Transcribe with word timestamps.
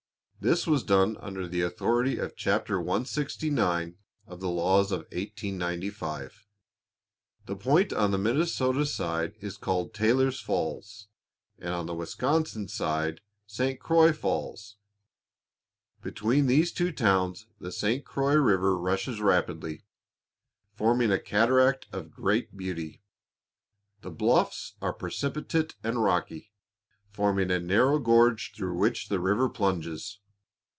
This 0.43 0.65
was 0.65 0.81
done 0.81 1.17
under 1.17 1.47
the 1.47 1.61
authority 1.61 2.17
of 2.17 2.35
chapter 2.35 2.79
169 2.81 3.95
of 4.25 4.39
the 4.39 4.49
Laws 4.49 4.91
of 4.91 5.01
1895. 5.11 6.47
The 7.45 7.55
point 7.55 7.93
on 7.93 8.09
the 8.09 8.17
Minnesota 8.17 8.87
side 8.87 9.35
is 9.39 9.55
called 9.55 9.93
Taylor's 9.93 10.39
Falls, 10.39 11.09
and 11.59 11.75
on 11.75 11.85
the 11.85 11.93
Wisconsin 11.93 12.67
side 12.67 13.21
St. 13.45 13.79
Croix 13.79 14.11
Falls. 14.13 14.77
Between 16.01 16.47
these 16.47 16.71
two 16.71 16.91
towns 16.91 17.45
the 17.59 17.71
St. 17.71 18.03
Croix 18.03 18.33
river 18.33 18.75
rushes 18.75 19.21
rapidly, 19.21 19.83
forming 20.73 21.11
a 21.11 21.19
cataract 21.19 21.85
of 21.93 22.09
great 22.09 22.57
beauty. 22.57 23.03
The 24.01 24.09
bluffs 24.09 24.73
are 24.81 24.91
precipitate 24.91 25.75
and 25.83 26.01
rocky, 26.03 26.51
forming 27.11 27.51
a 27.51 27.59
narrow 27.59 27.99
gorge 27.99 28.53
through 28.55 28.75
which 28.79 29.07
the 29.07 29.19
river 29.19 29.47
plunges. 29.47 30.17